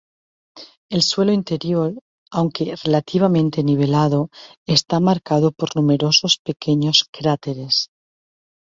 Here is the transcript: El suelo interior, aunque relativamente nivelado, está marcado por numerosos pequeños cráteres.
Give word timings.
El 0.89 1.03
suelo 1.03 1.31
interior, 1.31 1.93
aunque 2.31 2.75
relativamente 2.83 3.61
nivelado, 3.63 4.31
está 4.65 4.99
marcado 4.99 5.51
por 5.51 5.75
numerosos 5.75 6.39
pequeños 6.39 7.07
cráteres. 7.11 7.91